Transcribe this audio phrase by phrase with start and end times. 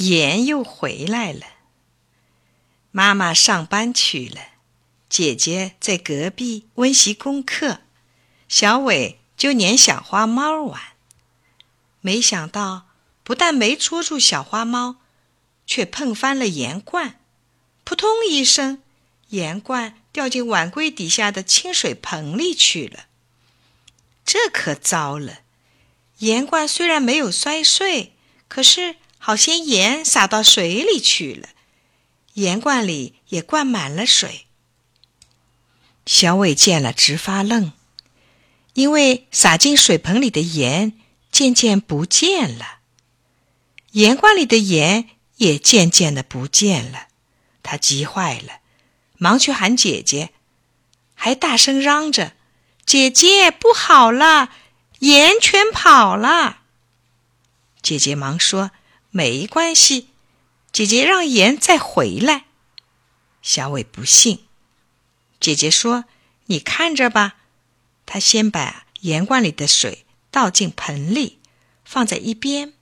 [0.00, 1.46] 盐又回来了。
[2.90, 4.40] 妈妈上班去了，
[5.10, 7.80] 姐姐在隔壁温习功课，
[8.48, 10.80] 小伟就撵小花猫玩。
[12.00, 12.86] 没想到，
[13.22, 14.96] 不但没捉住小花猫，
[15.66, 17.20] 却碰翻了盐罐，
[17.84, 18.82] 扑通一声，
[19.28, 23.04] 盐罐掉进碗柜底下的清水盆里去了。
[24.24, 25.40] 这可糟了！
[26.20, 28.14] 盐罐虽然没有摔碎，
[28.48, 31.50] 可是好些盐撒到水里去了。
[32.34, 34.46] 盐罐里也灌满了水。
[36.06, 37.72] 小伟见了直发愣，
[38.72, 40.94] 因为洒进水盆里的盐
[41.30, 42.78] 渐渐不见了，
[43.92, 47.08] 盐罐里的盐也渐渐的不见了。
[47.62, 48.60] 他急坏了，
[49.18, 50.30] 忙去喊姐姐，
[51.14, 52.32] 还大声嚷着
[52.86, 54.50] ：“姐姐，不好了，
[55.00, 56.62] 盐全跑了！”
[57.82, 58.70] 姐姐忙说
[59.10, 60.08] ：“没关系。”
[60.72, 62.44] 姐姐让盐再回来，
[63.42, 64.46] 小伟不信。
[65.40, 66.04] 姐姐说
[66.46, 67.36] ：“你看着吧。”
[68.06, 71.38] 她先把盐罐里的水倒进盆里，
[71.84, 72.72] 放在一边，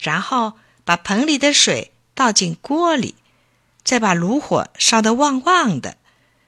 [0.00, 0.54] 然后
[0.84, 3.14] 把盆里的水倒进锅里，
[3.84, 5.98] 再把炉火烧得旺旺的，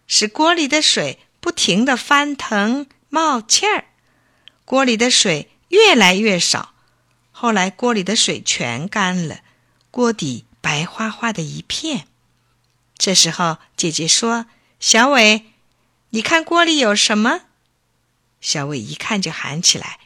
[0.07, 3.85] 使锅里的水不停的翻腾冒气儿。
[4.65, 6.75] 锅里的水越来越少，
[7.41, 9.41] 后来锅里的水全干了，
[9.91, 10.45] 锅底。
[10.61, 12.07] 白花花的一片。
[12.99, 14.45] 这时候，姐姐说
[14.79, 15.47] ：“小伟，
[16.11, 17.45] 你看锅里有什么？”
[18.43, 19.99] 小伟一看就喊起来：“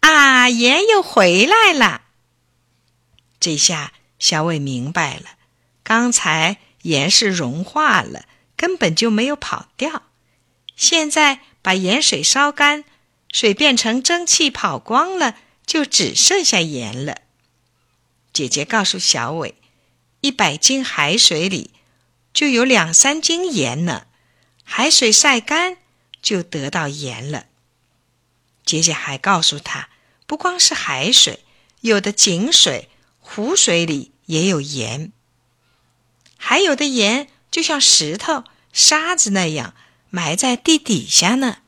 [0.00, 2.04] 啊，盐又回来了！”
[3.38, 5.32] 这下小伟明白了，
[5.82, 8.24] 刚才盐是融化了，
[8.56, 10.04] 根本就没有跑掉。
[10.74, 12.84] 现在把盐水烧干，
[13.30, 15.36] 水变成蒸汽跑光了，
[15.68, 17.18] 就只剩下盐了。
[18.32, 19.54] 姐姐告诉小伟。
[20.20, 21.70] 一百斤海水里
[22.32, 24.08] 就有两三斤盐呢，
[24.64, 25.76] 海水晒干
[26.20, 27.46] 就得到盐了。
[28.64, 29.90] 姐姐还告诉他，
[30.26, 31.44] 不光是海水，
[31.82, 32.88] 有的井水、
[33.20, 35.12] 湖水里也有盐，
[36.36, 38.42] 还有的盐就像石头、
[38.72, 39.74] 沙子那样
[40.10, 41.58] 埋在地底下呢。